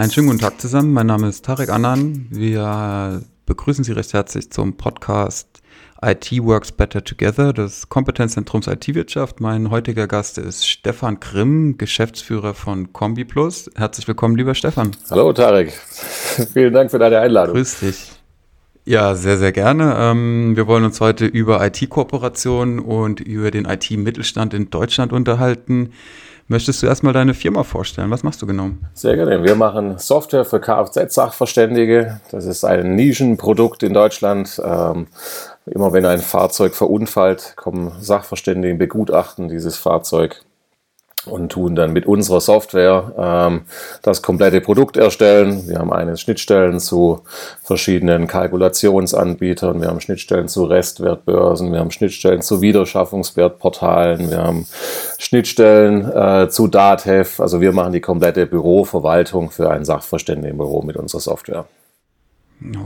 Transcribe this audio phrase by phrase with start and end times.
[0.00, 0.94] Einen schönen guten Tag zusammen.
[0.94, 2.26] Mein Name ist Tarek Annan.
[2.30, 5.60] Wir begrüßen Sie recht herzlich zum Podcast
[6.00, 9.40] IT Works Better Together des Kompetenzzentrums IT-Wirtschaft.
[9.40, 13.70] Mein heutiger Gast ist Stefan Grimm, Geschäftsführer von Combi Plus.
[13.76, 14.92] Herzlich willkommen, lieber Stefan.
[15.10, 15.70] Hallo Tarek.
[16.54, 17.56] Vielen Dank für deine Einladung.
[17.56, 18.10] Grüß dich.
[18.86, 19.96] Ja, sehr, sehr gerne.
[19.98, 25.90] Ähm, wir wollen uns heute über IT-Kooperationen und über den IT-Mittelstand in Deutschland unterhalten.
[26.50, 28.10] Möchtest du erstmal deine Firma vorstellen?
[28.10, 28.70] Was machst du genau?
[28.92, 29.44] Sehr gerne.
[29.44, 32.20] Wir machen Software für Kfz-Sachverständige.
[32.32, 34.60] Das ist ein Nischenprodukt in Deutschland.
[34.60, 35.06] Ähm,
[35.66, 40.42] immer wenn ein Fahrzeug verunfallt, kommen Sachverständigen begutachten dieses Fahrzeug
[41.26, 43.62] und tun dann mit unserer Software ähm,
[44.02, 45.68] das komplette Produkt erstellen.
[45.68, 47.22] Wir haben eine Schnittstellen zu
[47.62, 54.66] verschiedenen Kalkulationsanbietern, wir haben Schnittstellen zu Restwertbörsen, wir haben Schnittstellen zu Wiederschaffungswertportalen, wir haben
[55.18, 57.40] Schnittstellen äh, zu DATEV.
[57.40, 61.66] Also wir machen die komplette Büroverwaltung für ein Sachverständigenbüro mit unserer Software.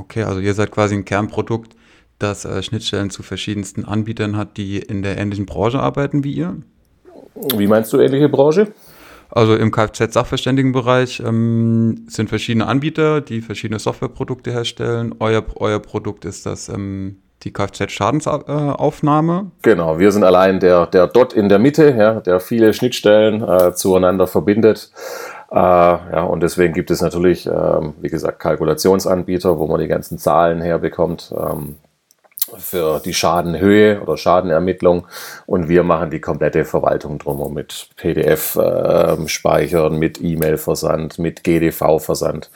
[0.00, 1.74] Okay, also ihr seid quasi ein Kernprodukt,
[2.18, 6.56] das äh, Schnittstellen zu verschiedensten Anbietern hat, die in der ähnlichen Branche arbeiten wie ihr?
[7.34, 8.68] Wie meinst du ähnliche Branche?
[9.30, 15.14] Also im Kfz-Sachverständigenbereich ähm, sind verschiedene Anbieter, die verschiedene Softwareprodukte herstellen.
[15.18, 19.50] Euer, euer Produkt ist das ähm, die Kfz-Schadensaufnahme.
[19.62, 23.74] Genau, wir sind allein der, der Dot in der Mitte, ja, der viele Schnittstellen äh,
[23.74, 24.92] zueinander verbindet.
[25.50, 30.18] Äh, ja, und deswegen gibt es natürlich, ähm, wie gesagt, Kalkulationsanbieter, wo man die ganzen
[30.18, 31.34] Zahlen herbekommt.
[31.36, 31.76] Ähm,
[32.58, 35.06] für die Schadenhöhe oder Schadenermittlung
[35.46, 42.50] und wir machen die komplette Verwaltung drumherum mit PDF-Speichern, ähm, mit E-Mail-Versand, mit GDV-Versand.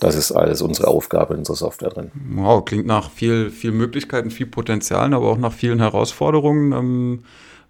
[0.00, 2.10] Das ist alles unsere Aufgabe in unserer Software drin.
[2.34, 6.72] Wow, klingt nach viel, viel Möglichkeiten, viel Potenzialen, aber auch nach vielen Herausforderungen.
[6.72, 7.24] Ähm,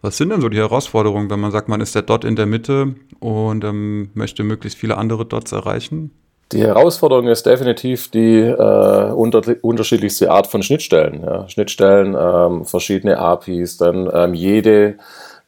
[0.05, 2.45] was sind denn so die Herausforderungen, wenn man sagt, man ist der Dot in der
[2.45, 6.11] Mitte und ähm, möchte möglichst viele andere Dots erreichen?
[6.55, 11.23] Die Herausforderung ist definitiv die äh, unter, unterschiedlichste Art von Schnittstellen.
[11.23, 11.49] Ja.
[11.49, 14.95] Schnittstellen, ähm, verschiedene APIs, dann ähm, jede,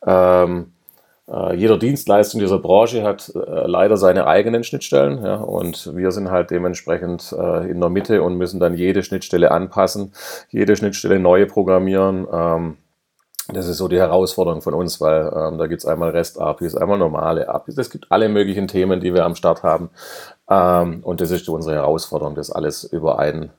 [0.05, 0.73] ähm,
[1.31, 5.25] äh, jeder Dienstleistung dieser Branche hat äh, leider seine eigenen Schnittstellen.
[5.25, 5.37] Ja.
[5.37, 10.13] Und wir sind halt dementsprechend äh, in der Mitte und müssen dann jede Schnittstelle anpassen,
[10.51, 12.77] jede Schnittstelle neu programmieren.
[13.49, 16.99] Das ist so die Herausforderung von uns, weil ähm, da gibt es einmal REST-APIs, einmal
[16.99, 17.79] normale APIs.
[17.79, 19.91] Es gibt alle möglichen Themen, die wir am Start haben.
[20.49, 23.51] Ähm, und das ist unsere Herausforderung, das alles über ein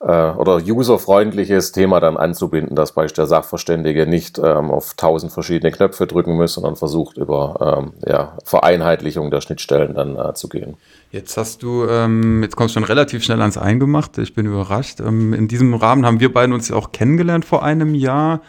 [0.00, 5.72] äh, oder userfreundliches Thema dann anzubinden, dass beispielsweise der Sachverständige nicht ähm, auf tausend verschiedene
[5.72, 10.76] Knöpfe drücken muss, sondern versucht über ähm, ja, Vereinheitlichung der Schnittstellen dann äh, zu gehen.
[11.10, 14.22] Jetzt hast du, ähm, jetzt kommst du schon relativ schnell ans Eingemachte.
[14.22, 15.00] Ich bin überrascht.
[15.00, 18.40] Ähm, in diesem Rahmen haben wir beiden uns ja auch kennengelernt vor einem Jahr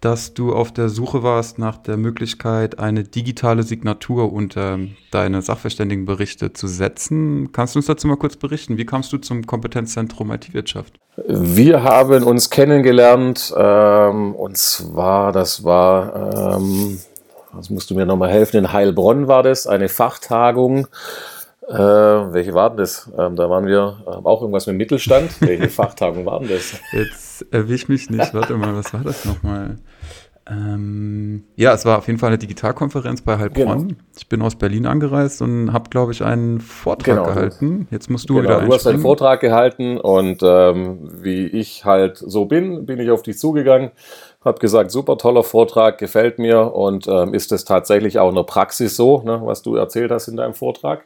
[0.00, 4.78] dass du auf der Suche warst nach der Möglichkeit, eine digitale Signatur unter
[5.10, 7.50] deine Sachverständigenberichte zu setzen.
[7.52, 8.78] Kannst du uns dazu mal kurz berichten?
[8.78, 10.98] Wie kamst du zum Kompetenzzentrum IT-Wirtschaft?
[11.26, 16.98] Wir haben uns kennengelernt ähm, und zwar, das war, ähm,
[17.56, 20.86] das musst du mir nochmal helfen, in Heilbronn war das, eine Fachtagung.
[21.68, 23.10] Äh, welche waren das?
[23.18, 25.30] Ähm, da waren wir äh, auch irgendwas mit Mittelstand.
[25.40, 26.80] welche Fachtagung waren das?
[26.92, 28.32] Jetzt erwisch mich nicht.
[28.32, 29.76] Warte mal, was war das nochmal?
[30.50, 33.88] Ähm, ja, es war auf jeden Fall eine Digitalkonferenz bei Heilbronn.
[33.88, 34.00] Genau.
[34.16, 37.86] Ich bin aus Berlin angereist und habe, glaube ich, einen Vortrag genau, gehalten.
[37.90, 42.16] Jetzt musst du genau, wieder Du hast einen Vortrag gehalten und ähm, wie ich halt
[42.16, 43.90] so bin, bin ich auf dich zugegangen,
[44.42, 48.44] habe gesagt, super toller Vortrag, gefällt mir und ähm, ist es tatsächlich auch in der
[48.44, 51.04] Praxis so, ne, was du erzählt hast in deinem Vortrag?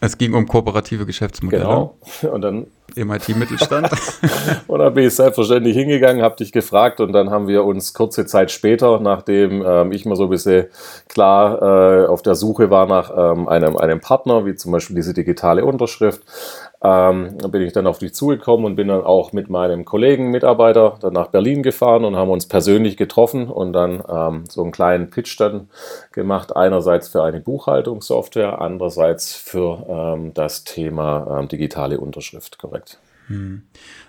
[0.00, 1.62] Es ging um kooperative Geschäftsmodelle.
[1.62, 1.98] Genau.
[2.30, 3.88] Und dann im IT-Mittelstand.
[4.66, 8.26] und dann bin ich selbstverständlich hingegangen, habe dich gefragt und dann haben wir uns kurze
[8.26, 10.66] Zeit später, nachdem ähm, ich mir so ein bisschen
[11.08, 15.14] klar äh, auf der Suche war nach ähm, einem, einem Partner, wie zum Beispiel diese
[15.14, 16.22] digitale Unterschrift,
[16.84, 20.98] ähm, bin ich dann auf dich zugekommen und bin dann auch mit meinem Kollegen, Mitarbeiter
[21.00, 25.08] dann nach Berlin gefahren und haben uns persönlich getroffen und dann ähm, so einen kleinen
[25.08, 25.70] Pitch dann
[26.12, 26.54] gemacht.
[26.54, 32.58] Einerseits für eine Buchhaltungssoftware, andererseits für ähm, das Thema ähm, digitale Unterschrift.
[33.28, 33.62] Hm.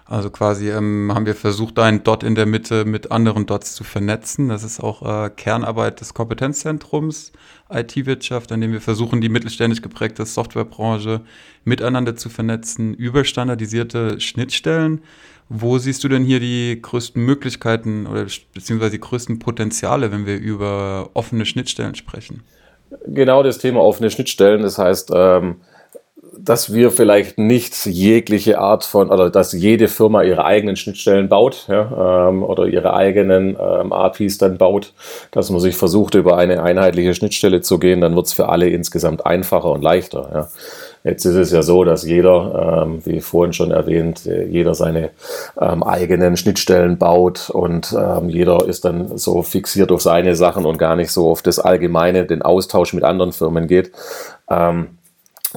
[0.06, 3.84] Also quasi ähm, haben wir versucht, einen Dot in der Mitte mit anderen Dots zu
[3.84, 4.50] vernetzen.
[4.50, 7.32] Das ist auch äh, Kernarbeit des Kompetenzzentrums
[7.70, 11.22] IT-Wirtschaft, an dem wir versuchen, die mittelständisch geprägte Softwarebranche
[11.64, 15.02] miteinander zu vernetzen über standardisierte Schnittstellen.
[15.48, 20.38] Wo siehst du denn hier die größten Möglichkeiten oder beziehungsweise die größten Potenziale, wenn wir
[20.38, 22.44] über offene Schnittstellen sprechen?
[23.08, 24.62] Genau das Thema offene Schnittstellen.
[24.62, 25.58] Das heißt, ähm,
[26.46, 31.66] dass wir vielleicht nicht jegliche Art von, oder dass jede Firma ihre eigenen Schnittstellen baut
[31.68, 34.94] ja, ähm, oder ihre eigenen ähm, APIs dann baut,
[35.32, 38.70] dass man sich versucht, über eine einheitliche Schnittstelle zu gehen, dann wird es für alle
[38.70, 40.30] insgesamt einfacher und leichter.
[40.34, 40.48] Ja.
[41.04, 45.12] Jetzt ist es ja so, dass jeder, ähm, wie vorhin schon erwähnt, äh, jeder seine
[45.60, 50.80] ähm, eigenen Schnittstellen baut und ähm, jeder ist dann so fixiert auf seine Sachen und
[50.80, 53.92] gar nicht so auf das Allgemeine, den Austausch mit anderen Firmen geht.
[54.50, 54.98] Ähm,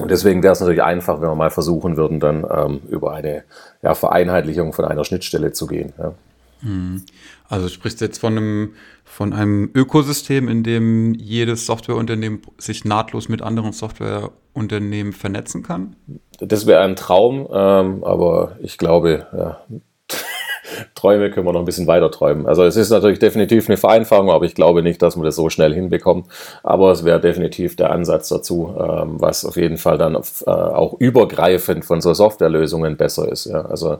[0.01, 3.43] und deswegen wäre es natürlich einfach, wenn wir mal versuchen würden, dann ähm, über eine
[3.81, 5.93] ja, Vereinheitlichung von einer Schnittstelle zu gehen.
[5.97, 6.13] Ja.
[6.61, 7.03] Hm.
[7.47, 8.73] Also sprichst du jetzt von einem,
[9.03, 15.95] von einem Ökosystem, in dem jedes Softwareunternehmen sich nahtlos mit anderen Softwareunternehmen vernetzen kann?
[16.39, 19.61] Das wäre ein Traum, ähm, aber ich glaube, ja,
[20.95, 22.45] Träume können wir noch ein bisschen weiter träumen.
[22.45, 25.49] Also es ist natürlich definitiv eine Vereinfachung, aber ich glaube nicht, dass wir das so
[25.49, 26.25] schnell hinbekommen.
[26.63, 30.99] Aber es wäre definitiv der Ansatz dazu, ähm, was auf jeden Fall dann äh, auch
[30.99, 33.45] übergreifend von so Softwarelösungen besser ist.
[33.45, 33.61] Ja.
[33.65, 33.99] Also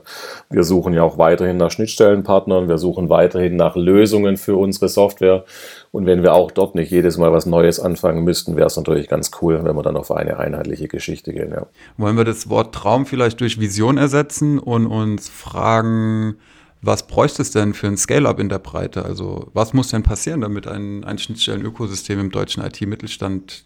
[0.50, 5.44] wir suchen ja auch weiterhin nach Schnittstellenpartnern, wir suchen weiterhin nach Lösungen für unsere Software.
[5.92, 9.08] Und wenn wir auch dort nicht jedes Mal was Neues anfangen müssten, wäre es natürlich
[9.08, 11.50] ganz cool, wenn wir dann auf eine einheitliche Geschichte gehen.
[11.50, 11.66] Ja.
[11.96, 16.36] Wollen wir das Wort Traum vielleicht durch Vision ersetzen und uns fragen,
[16.82, 19.04] was bräuchte es denn für ein Scale-up in der Breite?
[19.04, 23.64] Also was muss denn passieren, damit ein, ein Schnittstellen-Ökosystem im deutschen IT-Mittelstand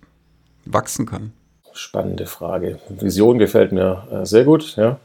[0.65, 1.33] wachsen kann?
[1.73, 2.79] Spannende Frage.
[2.89, 4.77] Vision gefällt mir äh, sehr gut.
[4.77, 4.99] Ja.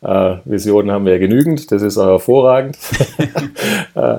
[0.02, 2.78] äh, Visionen haben wir ja genügend, das ist auch hervorragend.
[3.94, 4.18] äh,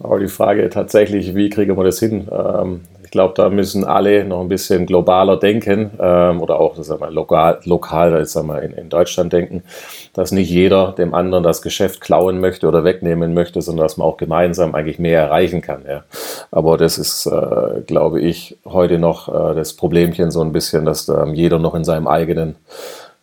[0.00, 2.28] aber die Frage tatsächlich, wie kriegen wir das hin?
[2.30, 2.80] Ähm,
[3.12, 7.60] glaube, da müssen alle noch ein bisschen globaler denken ähm, oder auch das wir, lokal,
[7.64, 9.62] lokal sagen wir, in, in Deutschland denken,
[10.12, 14.06] dass nicht jeder dem anderen das Geschäft klauen möchte oder wegnehmen möchte, sondern dass man
[14.06, 15.84] auch gemeinsam eigentlich mehr erreichen kann.
[15.88, 16.04] Ja.
[16.50, 21.08] Aber das ist, äh, glaube ich, heute noch äh, das Problemchen so ein bisschen, dass
[21.08, 22.56] ähm, jeder noch in seinem eigenen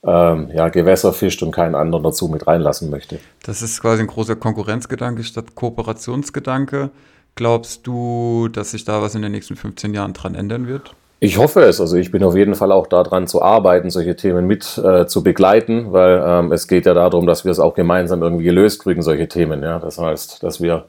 [0.04, 3.20] ähm, ja, Gewässer fischt und keinen anderen dazu mit reinlassen möchte.
[3.44, 6.90] Das ist quasi ein großer Konkurrenzgedanke statt Kooperationsgedanke.
[7.36, 10.96] Glaubst du, dass sich da was in den nächsten 15 Jahren dran ändern wird?
[11.22, 11.82] Ich hoffe es.
[11.82, 15.22] Also ich bin auf jeden Fall auch daran zu arbeiten, solche Themen mit äh, zu
[15.22, 19.02] begleiten, weil ähm, es geht ja darum, dass wir es auch gemeinsam irgendwie gelöst kriegen,
[19.02, 19.62] solche Themen.
[19.62, 19.80] Ja?
[19.80, 20.86] Das heißt, dass wir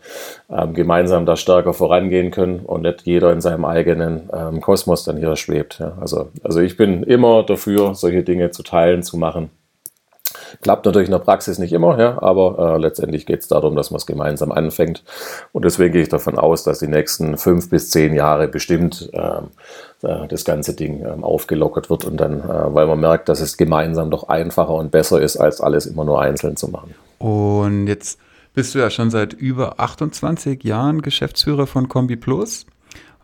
[0.49, 5.17] ähm, gemeinsam da stärker vorangehen können und nicht jeder in seinem eigenen ähm, Kosmos dann
[5.17, 5.81] hier schwebt.
[5.81, 5.99] Ja?
[6.01, 9.51] Also, also ich bin immer dafür, solche Dinge zu teilen, zu machen
[10.63, 13.91] Klappt natürlich in der Praxis nicht immer, ja, aber äh, letztendlich geht es darum, dass
[13.91, 15.05] man es gemeinsam anfängt.
[15.53, 19.49] Und deswegen gehe ich davon aus, dass die nächsten fünf bis zehn Jahre bestimmt ähm,
[20.03, 23.57] äh, das ganze Ding ähm, aufgelockert wird und dann, äh, weil man merkt, dass es
[23.57, 26.95] gemeinsam doch einfacher und besser ist, als alles immer nur einzeln zu machen.
[27.19, 28.19] Und jetzt
[28.55, 32.67] bist du ja schon seit über 28 Jahren Geschäftsführer von Combi Plus.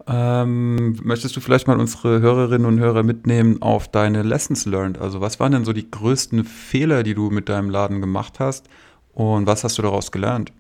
[0.09, 5.01] Ähm, möchtest du vielleicht mal unsere Hörerinnen und Hörer mitnehmen auf deine Lessons learned?
[5.01, 8.67] Also was waren denn so die größten Fehler, die du mit deinem Laden gemacht hast
[9.15, 10.53] und was hast du daraus gelernt?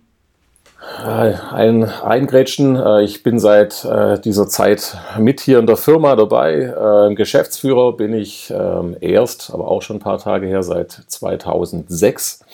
[1.02, 2.76] Ein Eingrätschen.
[2.76, 7.09] Äh, ich bin seit äh, dieser Zeit mit hier in der Firma dabei.
[7.11, 12.44] Äh, Geschäftsführer bin ich ähm, erst, aber auch schon ein paar Tage her, seit 2006.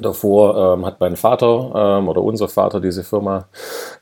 [0.00, 3.46] Davor ähm, hat mein Vater ähm, oder unser Vater diese Firma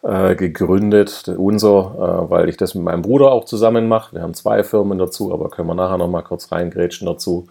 [0.02, 1.28] äh, gegründet.
[1.36, 4.14] Unser, äh, weil ich das mit meinem Bruder auch zusammen mache.
[4.14, 7.46] Wir haben zwei Firmen dazu, aber können wir nachher noch mal kurz reingrätschen dazu.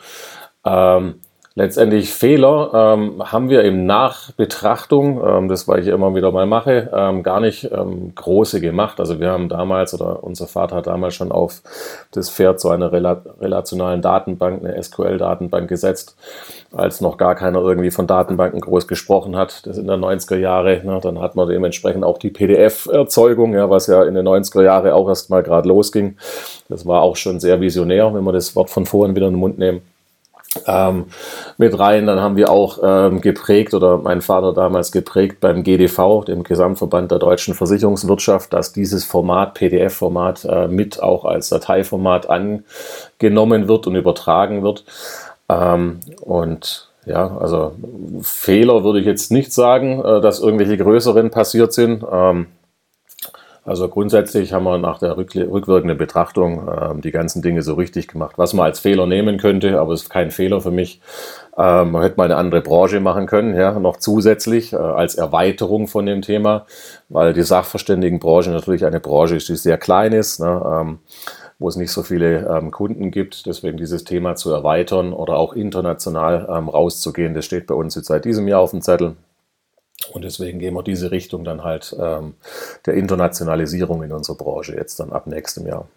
[0.65, 1.21] Ähm,
[1.53, 6.89] letztendlich Fehler ähm, haben wir im Nachbetrachtung, ähm, das weil ich immer wieder mal mache,
[6.93, 8.99] ähm, gar nicht ähm, große gemacht.
[8.99, 11.61] Also wir haben damals oder unser Vater hat damals schon auf
[12.11, 16.15] das Pferd so einer rela relationalen Datenbank, eine SQL-Datenbank gesetzt,
[16.71, 19.67] als noch gar keiner irgendwie von Datenbanken groß gesprochen hat.
[19.67, 20.81] Das in der 90er Jahre.
[20.85, 24.91] Ne, dann hat man dementsprechend auch die PDF-Erzeugung, ja, was ja in den 90er Jahren
[24.91, 26.17] auch erst mal gerade losging.
[26.69, 29.39] Das war auch schon sehr visionär, wenn wir das Wort von vorhin wieder in den
[29.39, 29.81] Mund nehmen
[30.65, 31.05] ähm,
[31.57, 32.07] mit rein.
[32.07, 37.11] Dann haben wir auch ähm, geprägt oder mein Vater damals geprägt beim GDV, dem Gesamtverband
[37.11, 43.95] der deutschen Versicherungswirtschaft, dass dieses Format, PDF-Format, äh, mit auch als Dateiformat angenommen wird und
[43.95, 44.85] übertragen wird.
[45.49, 47.73] Ähm, und ja, also
[48.21, 52.05] Fehler würde ich jetzt nicht sagen, äh, dass irgendwelche größeren passiert sind.
[52.11, 52.47] Ähm,
[53.63, 58.37] Also grundsätzlich haben wir nach der rückwirkenden Betrachtung äh, die ganzen Dinge so richtig gemacht.
[58.37, 60.99] Was man als Fehler nehmen könnte, aber es ist kein Fehler für mich.
[61.55, 65.87] Äh, man hätte mal eine andere Branche machen können, ja, noch zusätzlich äh, als Erweiterung
[65.87, 66.65] von dem Thema,
[67.09, 70.39] weil die Sachverständigenbranche natürlich eine Branche ist, die sehr klein ist.
[70.39, 70.99] Ne, ähm,
[71.59, 73.45] wo es nicht so viele ähm, Kunden gibt.
[73.45, 78.07] Deswegen dieses Thema zu erweitern oder auch international ähm, rauszugehen, das steht bei uns jetzt
[78.07, 79.15] seit diesem Jahr auf dem Zettel.
[80.11, 82.33] Und deswegen gehen wir diese Richtung dann halt ähm,
[82.85, 85.87] der Internationalisierung in unserer Branche jetzt dann ab nächstem Jahr.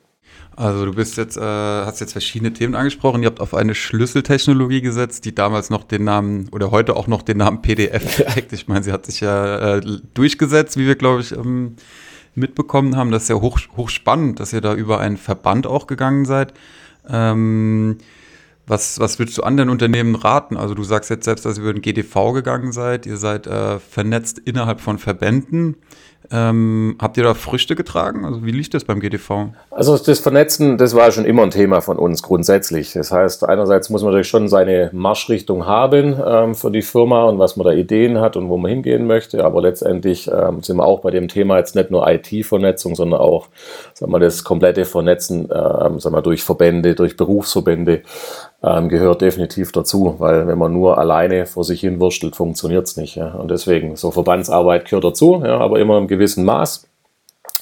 [0.56, 3.22] Also du bist jetzt, äh, hast jetzt verschiedene Themen angesprochen.
[3.22, 7.22] Ihr habt auf eine Schlüsseltechnologie gesetzt, die damals noch den Namen oder heute auch noch
[7.22, 8.52] den Namen PDF trägt.
[8.52, 9.82] Ich meine, sie hat sich ja äh,
[10.14, 11.76] durchgesetzt, wie wir, glaube ich, ähm,
[12.36, 13.10] mitbekommen haben.
[13.10, 16.54] Das ist ja hoch, hochspannend, dass ihr da über einen Verband auch gegangen seid.
[17.08, 17.98] Ähm,
[18.66, 20.56] was, was würdest du anderen Unternehmen raten?
[20.56, 23.04] Also du sagst jetzt selbst, dass ihr über den GDV gegangen seid.
[23.06, 25.76] Ihr seid äh, vernetzt innerhalb von Verbänden.
[26.30, 28.24] Ähm, habt ihr da Früchte getragen?
[28.24, 29.48] Also wie lief das beim GDV?
[29.70, 32.92] Also das Vernetzen, das war schon immer ein Thema von uns grundsätzlich.
[32.94, 37.38] Das heißt, einerseits muss man natürlich schon seine Marschrichtung haben ähm, für die Firma und
[37.38, 39.44] was man da Ideen hat und wo man hingehen möchte.
[39.44, 43.48] Aber letztendlich ähm, sind wir auch bei dem Thema jetzt nicht nur IT-Vernetzung, sondern auch
[43.92, 48.02] sagen wir, das komplette Vernetzen ähm, sagen wir, durch Verbände, durch Berufsverbände
[48.64, 52.96] ähm, gehört definitiv dazu, weil wenn man nur alleine vor sich hin wurstelt, funktioniert es
[52.96, 53.16] nicht.
[53.16, 53.32] Ja.
[53.32, 56.86] Und deswegen, so Verbandsarbeit gehört dazu, ja, aber immer im gewissen Maß.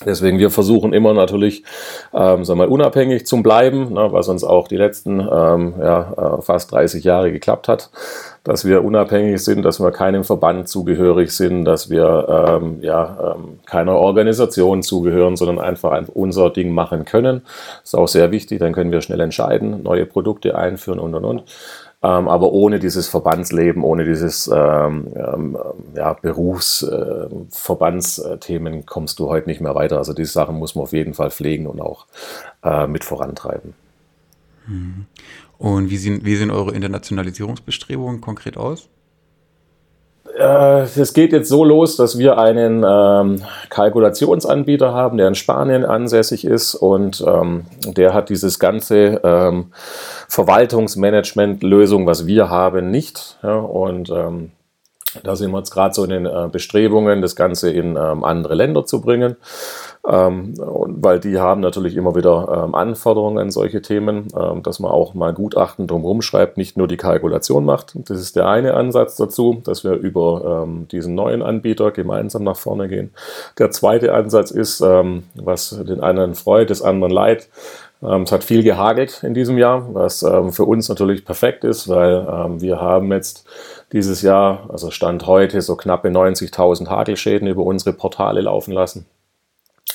[0.05, 1.65] Deswegen, wir versuchen immer natürlich,
[2.13, 6.43] ähm, sagen wir unabhängig zu bleiben, ne, was uns auch die letzten ähm, ja, äh,
[6.43, 7.91] fast 30 Jahre geklappt hat,
[8.45, 13.61] dass wir unabhängig sind, dass wir keinem Verband zugehörig sind, dass wir ähm, ja, ähm,
[13.67, 17.43] keiner Organisation zugehören, sondern einfach unser Ding machen können.
[17.81, 21.25] Das ist auch sehr wichtig, dann können wir schnell entscheiden, neue Produkte einführen und und
[21.25, 21.45] und.
[22.05, 25.57] Ähm, aber ohne dieses Verbandsleben, ohne dieses ähm, ähm,
[25.95, 29.99] ja, Berufsverbandsthemen äh, kommst du heute nicht mehr weiter.
[29.99, 32.07] Also diese Sachen muss man auf jeden Fall pflegen und auch
[32.65, 33.75] äh, mit vorantreiben.
[34.67, 35.07] Mhm.
[35.59, 38.89] Und wie sehen, wie sehen eure Internationalisierungsbestrebungen konkret aus?
[40.39, 45.85] Äh, es geht jetzt so los, dass wir einen ähm, Kalkulationsanbieter haben, der in Spanien
[45.85, 49.73] ansässig ist und ähm, der hat dieses ganze ähm,
[50.29, 53.39] Verwaltungsmanagement-Lösung, was wir haben, nicht.
[53.43, 54.53] Ja, und ähm,
[55.23, 58.55] da sind wir jetzt gerade so in den äh, Bestrebungen, das Ganze in ähm, andere
[58.55, 59.37] Länder zu bringen.
[60.05, 64.91] Ähm, weil die haben natürlich immer wieder ähm, Anforderungen an solche Themen, ähm, dass man
[64.91, 67.93] auch mal Gutachten drumherum schreibt, nicht nur die Kalkulation macht.
[67.95, 72.57] Das ist der eine Ansatz dazu, dass wir über ähm, diesen neuen Anbieter gemeinsam nach
[72.57, 73.13] vorne gehen.
[73.59, 77.49] Der zweite Ansatz ist, ähm, was den einen freut, des anderen leid.
[78.03, 82.27] Ähm, es hat viel gehagelt in diesem Jahr, was für uns natürlich perfekt ist, weil
[82.61, 83.47] wir haben jetzt
[83.93, 89.07] dieses Jahr, also Stand heute, so knappe 90.000 Hagelschäden über unsere Portale laufen lassen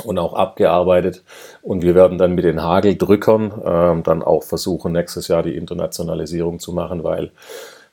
[0.03, 1.23] und auch abgearbeitet.
[1.61, 6.59] Und wir werden dann mit den Hageldrückern ähm, dann auch versuchen, nächstes Jahr die Internationalisierung
[6.59, 7.31] zu machen, weil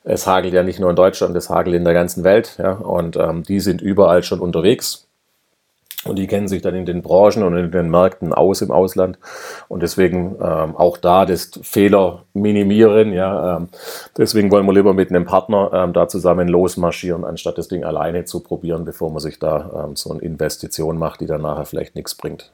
[0.03, 2.57] es hagelt ja nicht nur in Deutschland, es hagelt in der ganzen Welt.
[2.57, 5.04] Ja, und ähm, die sind überall schon unterwegs.
[6.05, 9.17] Und die kennen sich dann in den Branchen und in den Märkten aus im Ausland.
[9.67, 13.11] Und deswegen ähm, auch da das Fehler minimieren.
[13.11, 13.69] Ja, ähm,
[14.15, 18.25] deswegen wollen wir lieber mit einem Partner ähm, da zusammen losmarschieren, anstatt das Ding alleine
[18.25, 21.95] zu probieren, bevor man sich da ähm, so eine Investition macht, die dann nachher vielleicht
[21.95, 22.51] nichts bringt.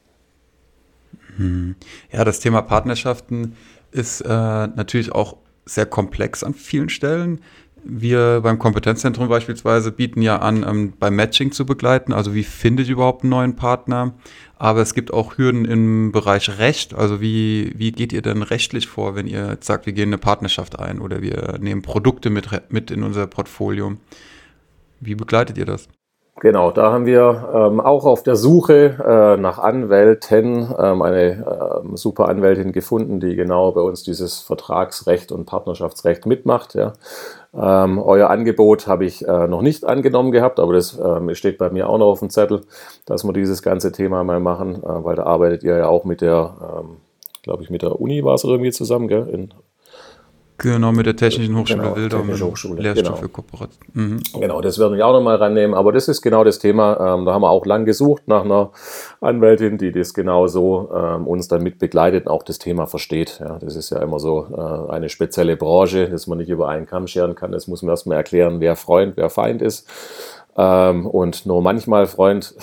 [1.35, 1.75] Hm.
[2.11, 3.57] Ja, das Thema Partnerschaften
[3.91, 7.41] ist äh, natürlich auch sehr komplex an vielen Stellen.
[7.83, 12.13] Wir beim Kompetenzzentrum beispielsweise bieten ja an, ähm, beim Matching zu begleiten.
[12.13, 14.13] Also wie finde ich überhaupt einen neuen Partner?
[14.57, 16.93] Aber es gibt auch Hürden im Bereich Recht.
[16.93, 20.79] Also wie, wie geht ihr denn rechtlich vor, wenn ihr sagt, wir gehen eine Partnerschaft
[20.79, 23.93] ein oder wir nehmen Produkte mit, mit in unser Portfolio?
[24.99, 25.87] Wie begleitet ihr das?
[26.41, 31.95] Genau, da haben wir ähm, auch auf der Suche äh, nach Anwälten ähm, eine äh,
[31.95, 36.73] super Anwältin gefunden, die genau bei uns dieses Vertragsrecht und Partnerschaftsrecht mitmacht.
[36.73, 36.93] Ja.
[37.53, 41.69] Ähm, euer Angebot habe ich äh, noch nicht angenommen gehabt, aber das ähm, steht bei
[41.69, 42.61] mir auch noch auf dem Zettel,
[43.05, 46.21] dass wir dieses ganze Thema mal machen, äh, weil da arbeitet ihr ja auch mit
[46.21, 46.97] der, ähm,
[47.43, 49.27] glaube ich, mit der Uni war es irgendwie zusammen, gell?
[49.27, 49.53] In
[50.61, 52.17] Genau, mit der Technischen Hochschule genau, Wildau.
[52.17, 53.27] Technische Hochschule, Lehrstuhl genau.
[53.27, 53.87] Kooperation.
[53.93, 54.21] Mhm.
[54.39, 55.73] Genau, das werden wir auch nochmal rannehmen.
[55.73, 57.15] Aber das ist genau das Thema.
[57.15, 58.71] Ähm, da haben wir auch lang gesucht nach einer
[59.21, 63.39] Anwältin, die das genau so ähm, uns dann mit begleitet und auch das Thema versteht.
[63.39, 66.85] Ja, das ist ja immer so äh, eine spezielle Branche, dass man nicht über einen
[66.85, 67.51] Kamm scheren kann.
[67.51, 69.87] Das muss man erstmal erklären, wer Freund, wer Feind ist.
[70.55, 72.53] Ähm, und nur manchmal Freund.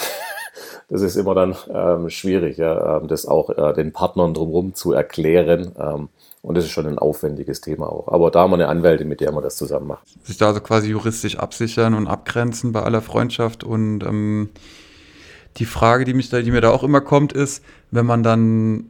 [0.89, 4.93] Das ist immer dann ähm, schwierig, ja, ähm, das auch äh, den Partnern drumherum zu
[4.93, 5.73] erklären.
[5.79, 6.09] Ähm,
[6.41, 8.09] und das ist schon ein aufwendiges Thema auch.
[8.09, 10.07] Aber da haben wir eine Anwältin, mit der wir das zusammen machen.
[10.23, 14.51] Sich da also quasi juristisch absichern und abgrenzen bei aller Freundschaft und ähm,
[15.57, 18.87] Die Frage, die, mich da, die mir da auch immer kommt, ist, wenn man dann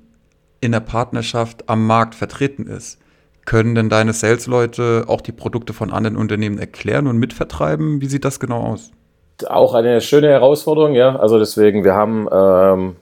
[0.61, 2.99] in der Partnerschaft am Markt vertreten ist,
[3.47, 8.03] können denn deine Sales-Leute auch die Produkte von anderen Unternehmen erklären und mitvertreiben?
[8.03, 8.91] Wie sieht das genau aus?
[9.47, 11.17] Auch eine schöne Herausforderung, ja.
[11.17, 12.97] Also deswegen, wir haben ähm,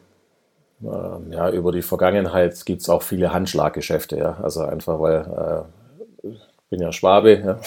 [0.83, 4.37] äh, ja über die Vergangenheit gibt es auch viele Handschlaggeschäfte, ja.
[4.43, 5.65] Also einfach weil
[6.23, 6.41] äh, ich
[6.71, 7.59] bin ja Schwabe, ja.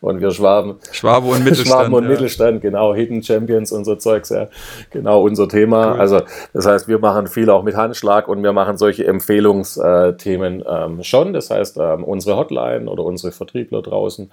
[0.00, 0.76] Und wir Schwaben.
[0.90, 1.68] Schwabe und Mittelstand.
[1.68, 2.10] Schwaben und ja.
[2.10, 2.94] Mittelstand, genau.
[2.94, 4.48] Hidden Champions und so Zeugs, ja.
[4.90, 5.92] Genau unser Thema.
[5.92, 6.00] Cool.
[6.00, 6.20] Also,
[6.52, 11.32] das heißt, wir machen viel auch mit Handschlag und wir machen solche Empfehlungsthemen ähm, schon.
[11.32, 14.30] Das heißt, ähm, unsere Hotline oder unsere Vertriebler draußen,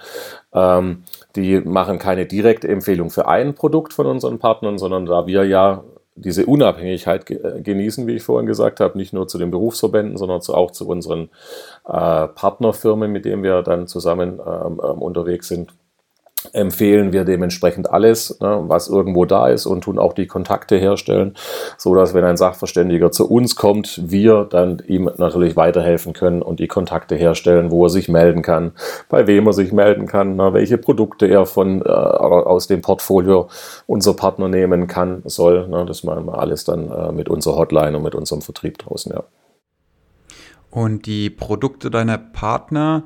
[0.53, 1.03] ähm,
[1.35, 5.83] die machen keine direkte Empfehlung für ein Produkt von unseren Partnern, sondern da wir ja
[6.15, 10.41] diese Unabhängigkeit äh, genießen, wie ich vorhin gesagt habe, nicht nur zu den Berufsverbänden, sondern
[10.41, 11.29] auch zu unseren
[11.85, 15.73] äh, Partnerfirmen, mit denen wir dann zusammen ähm, ähm unterwegs sind,
[16.53, 21.35] empfehlen wir dementsprechend alles, ne, was irgendwo da ist und tun auch die Kontakte herstellen,
[21.77, 26.59] so dass wenn ein Sachverständiger zu uns kommt, wir dann ihm natürlich weiterhelfen können und
[26.59, 28.71] die Kontakte herstellen, wo er sich melden kann,
[29.09, 33.47] bei wem er sich melden kann, ne, welche Produkte er von äh, aus dem Portfolio
[33.87, 35.67] unser Partner nehmen kann, soll.
[35.67, 39.11] Ne, das machen wir alles dann äh, mit unserer Hotline und mit unserem Vertrieb draußen,
[39.13, 39.23] ja.
[40.69, 43.03] Und die Produkte deiner Partner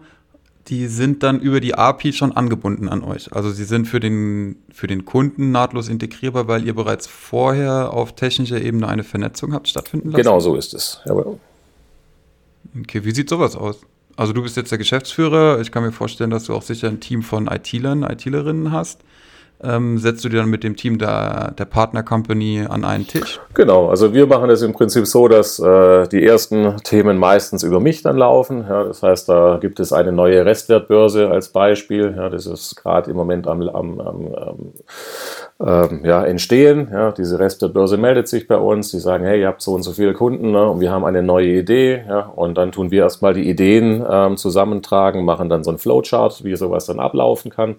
[0.67, 3.33] die sind dann über die API schon angebunden an euch.
[3.33, 8.15] Also sie sind für den, für den Kunden nahtlos integrierbar, weil ihr bereits vorher auf
[8.15, 10.23] technischer Ebene eine Vernetzung habt stattfinden lassen.
[10.23, 11.01] Genau so ist es.
[11.05, 11.39] Jawohl.
[12.81, 13.81] Okay, wie sieht sowas aus?
[14.15, 15.61] Also du bist jetzt der Geschäftsführer.
[15.61, 19.01] Ich kann mir vorstellen, dass du auch sicher ein Team von IT-Lern, IT-Lerinnen hast
[19.67, 23.39] ähm, setzt du dir dann mit dem Team der, der Partner Company an einen Tisch?
[23.53, 27.79] Genau, also wir machen es im Prinzip so, dass äh, die ersten Themen meistens über
[27.79, 28.65] mich dann laufen.
[28.67, 32.13] Ja, das heißt, da gibt es eine neue Restwertbörse als Beispiel.
[32.15, 34.73] Ja, das ist gerade im Moment am, am, am
[35.59, 36.89] ähm, ja, entstehen.
[36.91, 38.91] Ja, diese Restwertbörse meldet sich bei uns.
[38.91, 41.23] Die sagen, hey, ihr habt so und so viele Kunden ne, und wir haben eine
[41.23, 42.03] neue Idee.
[42.07, 46.43] Ja, und dann tun wir erstmal die Ideen ähm, zusammentragen, machen dann so ein Flowchart,
[46.43, 47.75] wie sowas dann ablaufen kann.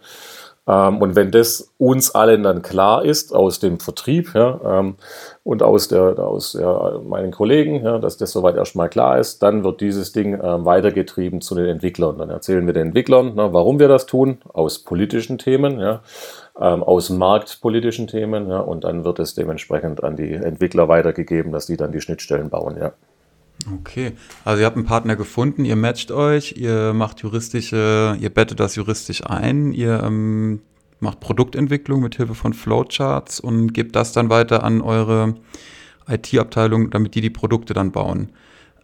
[0.68, 4.96] Ähm, und wenn das uns allen dann klar ist aus dem Vertrieb ja, ähm,
[5.44, 9.62] und aus, der, aus ja, meinen Kollegen, ja, dass das soweit erstmal klar ist, dann
[9.62, 12.18] wird dieses Ding äh, weitergetrieben zu den Entwicklern.
[12.18, 16.02] Dann erzählen wir den Entwicklern, na, warum wir das tun, aus politischen Themen, ja,
[16.60, 21.66] ähm, aus marktpolitischen Themen, ja, und dann wird es dementsprechend an die Entwickler weitergegeben, dass
[21.66, 22.76] die dann die Schnittstellen bauen.
[22.80, 22.92] Ja.
[23.72, 24.12] Okay,
[24.44, 28.76] also ihr habt einen Partner gefunden, ihr matcht euch, ihr macht juristische, ihr bettet das
[28.76, 30.60] juristisch ein, ihr ähm,
[31.00, 35.34] macht Produktentwicklung mit Hilfe von Flowcharts und gebt das dann weiter an eure
[36.08, 38.30] IT-Abteilung, damit die die Produkte dann bauen.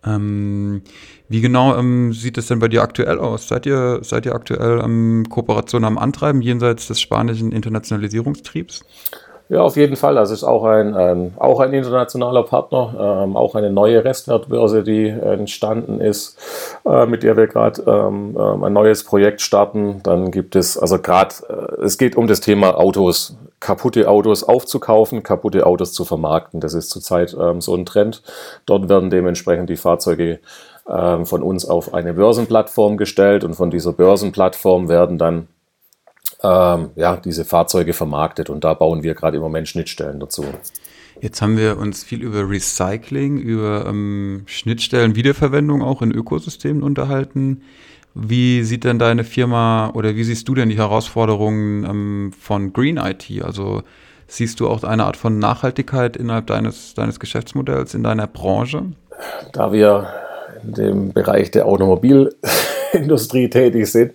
[0.05, 0.83] Ähm,
[1.29, 3.47] wie genau ähm, sieht es denn bei dir aktuell aus?
[3.47, 8.85] Seid ihr, seid ihr aktuell ähm, Kooperation am Antreiben jenseits des spanischen Internationalisierungstriebs?
[9.53, 10.15] Ja, auf jeden Fall.
[10.15, 15.09] Das ist auch ein, ein auch ein internationaler Partner, ähm, auch eine neue Restwertbörse, die
[15.09, 16.38] entstanden ist,
[16.87, 20.01] äh, mit der wir gerade ähm, ähm, ein neues Projekt starten.
[20.05, 25.23] Dann gibt es, also gerade, äh, es geht um das Thema Autos, kaputte Autos aufzukaufen,
[25.23, 26.61] kaputte Autos zu vermarkten.
[26.61, 28.23] Das ist zurzeit ähm, so ein Trend.
[28.65, 30.38] Dort werden dementsprechend die Fahrzeuge
[30.88, 35.49] ähm, von uns auf eine Börsenplattform gestellt und von dieser Börsenplattform werden dann
[36.42, 40.44] ähm, ja, diese Fahrzeuge vermarktet und da bauen wir gerade im Moment Schnittstellen dazu.
[41.20, 47.62] Jetzt haben wir uns viel über Recycling, über ähm, Schnittstellen, Wiederverwendung auch in Ökosystemen unterhalten.
[48.14, 52.96] Wie sieht denn deine Firma oder wie siehst du denn die Herausforderungen ähm, von Green
[52.96, 53.31] IT?
[53.42, 53.83] Also
[54.26, 58.83] siehst du auch eine Art von Nachhaltigkeit innerhalb deines, deines Geschäftsmodells in deiner Branche?
[59.52, 60.09] Da wir
[60.62, 61.66] in dem Bereich der
[62.92, 64.12] Automobilindustrie tätig sind,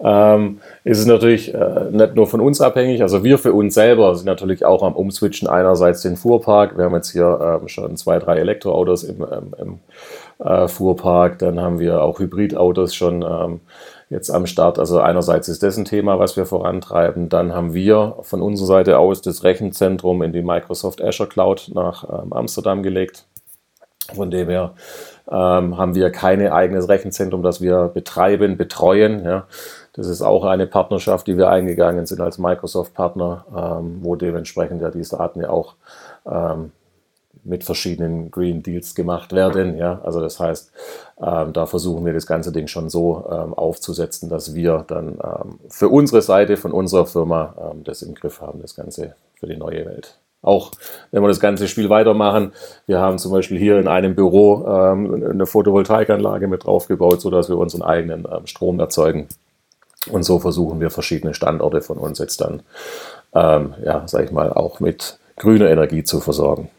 [0.00, 3.02] ähm, ist es natürlich äh, nicht nur von uns abhängig.
[3.02, 6.76] Also wir für uns selber sind natürlich auch am Umswitchen einerseits den Fuhrpark.
[6.76, 11.38] Wir haben jetzt hier ähm, schon zwei, drei Elektroautos im, ähm, im äh, Fuhrpark.
[11.38, 13.60] Dann haben wir auch Hybridautos schon ähm,
[14.10, 14.78] jetzt am Start.
[14.78, 17.28] Also einerseits ist das ein Thema, was wir vorantreiben.
[17.28, 22.04] Dann haben wir von unserer Seite aus das Rechenzentrum in die Microsoft Azure Cloud nach
[22.04, 23.24] ähm, Amsterdam gelegt.
[24.14, 24.72] Von dem her
[25.30, 29.24] ähm, haben wir kein eigenes Rechenzentrum, das wir betreiben, betreuen.
[29.24, 29.46] Ja.
[29.92, 34.90] Das ist auch eine Partnerschaft, die wir eingegangen sind als Microsoft-Partner, ähm, wo dementsprechend ja
[34.90, 35.74] diese Daten ja auch
[36.26, 36.72] ähm,
[37.44, 39.76] mit verschiedenen Green Deals gemacht werden.
[39.76, 40.00] Ja.
[40.02, 40.72] Also das heißt,
[41.20, 45.58] ähm, da versuchen wir das ganze Ding schon so ähm, aufzusetzen, dass wir dann ähm,
[45.68, 49.84] für unsere Seite von unserer Firma das im Griff haben, das Ganze für die neue
[49.84, 50.18] Welt.
[50.40, 50.70] Auch
[51.10, 52.52] wenn wir das ganze Spiel weitermachen,
[52.86, 57.58] wir haben zum Beispiel hier in einem Büro ähm, eine Photovoltaikanlage mit draufgebaut, sodass wir
[57.58, 59.28] unseren eigenen ähm, Strom erzeugen.
[60.10, 62.62] Und so versuchen wir verschiedene Standorte von uns jetzt dann,
[63.34, 66.70] ähm, ja, sag ich mal, auch mit grüner Energie zu versorgen.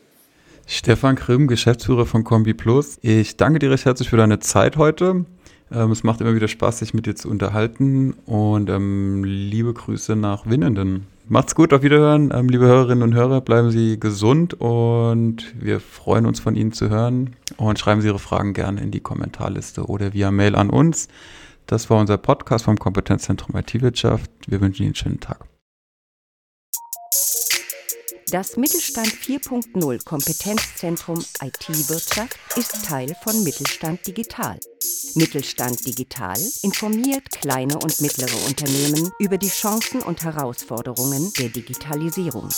[0.65, 2.99] Stefan Grimm, Geschäftsführer von Combi Plus.
[3.01, 5.25] Ich danke dir recht herzlich für deine Zeit heute.
[5.71, 10.15] Ähm, es macht immer wieder Spaß, sich mit dir zu unterhalten und ähm, liebe Grüße
[10.15, 11.07] nach Winnenden.
[11.27, 12.31] Macht's gut, auf Wiederhören.
[12.33, 16.89] Ähm, liebe Hörerinnen und Hörer, bleiben Sie gesund und wir freuen uns von Ihnen zu
[16.89, 21.07] hören und schreiben Sie Ihre Fragen gerne in die Kommentarliste oder via Mail an uns.
[21.67, 24.31] Das war unser Podcast vom Kompetenzzentrum IT-Wirtschaft.
[24.47, 25.45] Wir wünschen Ihnen einen schönen Tag.
[28.31, 34.59] Das Mittelstand 4.0 Kompetenzzentrum IT-Wirtschaft ist Teil von Mittelstand Digital.
[35.15, 42.49] Mittelstand Digital informiert kleine und mittlere Unternehmen über die Chancen und Herausforderungen der Digitalisierung.